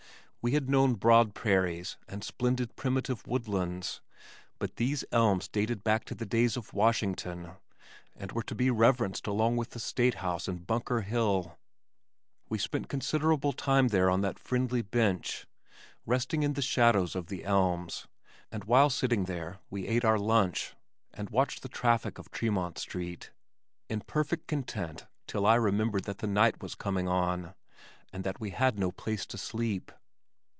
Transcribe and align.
We 0.43 0.53
had 0.53 0.71
known 0.71 0.95
broad 0.95 1.35
prairies 1.35 1.97
and 2.07 2.23
splendid 2.23 2.75
primitive 2.75 3.27
woodlands 3.27 4.01
but 4.57 4.77
these 4.77 5.05
elms 5.11 5.47
dated 5.47 5.83
back 5.83 6.03
to 6.05 6.15
the 6.15 6.25
days 6.25 6.57
of 6.57 6.73
Washington, 6.73 7.51
and 8.15 8.31
were 8.31 8.41
to 8.41 8.55
be 8.55 8.71
reverenced 8.71 9.27
along 9.27 9.57
with 9.57 9.69
the 9.69 9.79
State 9.79 10.15
House 10.15 10.47
and 10.47 10.65
Bunker 10.65 11.01
Hill. 11.01 11.59
We 12.49 12.57
spent 12.57 12.89
considerable 12.89 13.53
time 13.53 13.89
there 13.89 14.09
on 14.09 14.21
that 14.21 14.39
friendly 14.39 14.81
bench, 14.81 15.45
resting 16.07 16.41
in 16.41 16.53
the 16.53 16.63
shadows 16.63 17.15
of 17.15 17.27
the 17.27 17.45
elms, 17.45 18.07
and 18.51 18.63
while 18.63 18.89
sitting 18.89 19.25
there, 19.25 19.59
we 19.69 19.85
ate 19.85 20.03
our 20.03 20.17
lunch, 20.17 20.73
and 21.13 21.29
watched 21.29 21.61
the 21.61 21.69
traffic 21.69 22.17
of 22.17 22.31
Tremont 22.31 22.79
Street, 22.79 23.29
in 23.89 24.01
perfect 24.01 24.47
content 24.47 25.05
till 25.27 25.45
I 25.45 25.53
remembered 25.53 26.05
that 26.05 26.17
the 26.17 26.25
night 26.25 26.63
was 26.63 26.73
coming 26.73 27.07
on, 27.07 27.53
and 28.11 28.23
that 28.23 28.39
we 28.39 28.49
had 28.49 28.79
no 28.79 28.91
place 28.91 29.27
to 29.27 29.37
sleep. 29.37 29.91